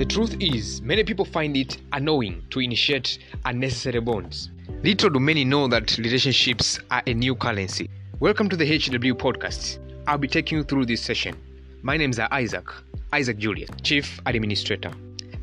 [0.00, 4.50] The truth is, many people find it annoying to initiate unnecessary bonds.
[4.82, 7.90] Little do many know that relationships are a new currency.
[8.18, 9.78] Welcome to the HW podcast.
[10.06, 11.36] I'll be taking you through this session.
[11.82, 12.64] My name's Isaac,
[13.12, 14.90] Isaac Julius, Chief Administrator.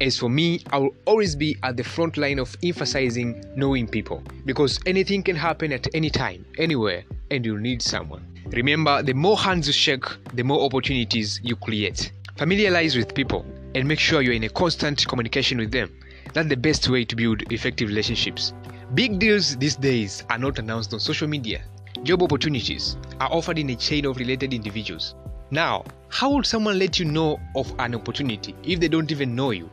[0.01, 4.23] As for me, I will always be at the front line of emphasizing knowing people
[4.45, 8.25] because anything can happen at any time, anywhere, and you'll need someone.
[8.47, 12.11] Remember, the more hands you shake, the more opportunities you create.
[12.37, 13.45] Familiarize with people
[13.75, 15.91] and make sure you're in a constant communication with them.
[16.33, 18.53] That's the best way to build effective relationships.
[18.93, 21.61] Big deals these days are not announced on social media.
[22.03, 25.15] Job opportunities are offered in a chain of related individuals.
[25.51, 29.51] Now, how would someone let you know of an opportunity if they don't even know
[29.51, 29.69] you?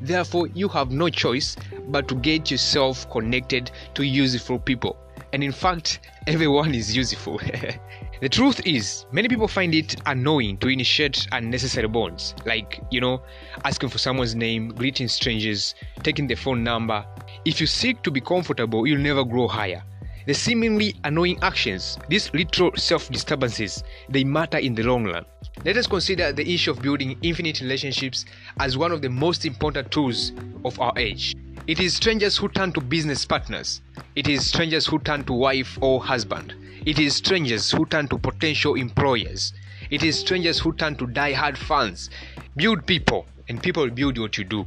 [0.00, 1.56] Therefore, you have no choice
[1.88, 4.96] but to get yourself connected to useful people.
[5.32, 7.40] And in fact, everyone is useful.
[8.20, 13.22] the truth is, many people find it annoying to initiate unnecessary bonds, like, you know,
[13.64, 17.04] asking for someone's name, greeting strangers, taking their phone number.
[17.44, 19.82] If you seek to be comfortable, you'll never grow higher.
[20.26, 25.24] The seemingly annoying actions, these little self disturbances, they matter in the long run.
[25.64, 28.24] Let us consider the issue of building infinite relationships
[28.60, 30.32] as one of the most important tools
[30.64, 31.34] of our age.
[31.66, 33.80] It is strangers who turn to business partners.
[34.16, 36.54] It is strangers who turn to wife or husband.
[36.86, 39.52] It is strangers who turn to potential employers.
[39.90, 42.10] It is strangers who turn to die-hard fans.
[42.56, 44.66] Build people, and people build what you do.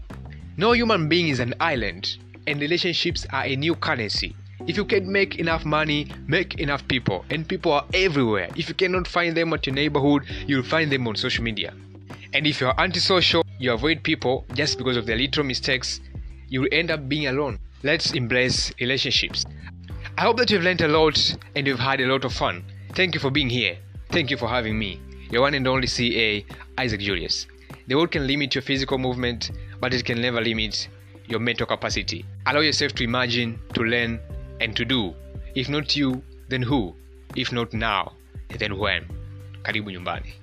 [0.57, 2.17] No human being is an island,
[2.47, 4.35] and relationships are a new currency.
[4.67, 8.49] If you can make enough money, make enough people, and people are everywhere.
[8.55, 11.73] If you cannot find them at your neighborhood, you'll find them on social media.
[12.33, 15.99] And if you're antisocial, you avoid people just because of their little mistakes,
[16.47, 17.59] you'll end up being alone.
[17.83, 19.45] Let's embrace relationships.
[20.21, 22.63] I hope that you've learned a lot and you've had a lot of fun.
[22.93, 23.79] Thank you for being here.
[24.11, 26.45] Thank you for having me, your one and only CA,
[26.77, 27.47] Isaac Julius.
[27.87, 29.49] The world can limit your physical movement,
[29.79, 30.89] but it can never limit
[31.25, 32.23] your mental capacity.
[32.45, 34.19] Allow yourself to imagine, to learn,
[34.59, 35.15] and to do.
[35.55, 36.95] If not you, then who?
[37.35, 38.13] If not now,
[38.59, 39.07] then when?
[39.63, 40.35] Karibu nyumbani.